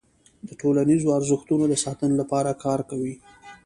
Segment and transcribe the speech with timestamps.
[0.47, 3.15] د ټولنیزو ارزښتونو د ساتنې لپاره کار کوي.